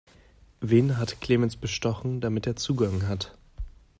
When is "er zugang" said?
2.47-3.07